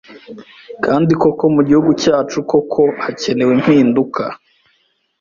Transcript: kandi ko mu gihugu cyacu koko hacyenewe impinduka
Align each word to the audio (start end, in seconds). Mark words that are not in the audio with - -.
kandi 0.85 1.11
ko 1.39 1.45
mu 1.55 1.61
gihugu 1.67 1.91
cyacu 2.03 2.37
koko 2.49 2.81
hacyenewe 3.03 3.51
impinduka 3.57 4.23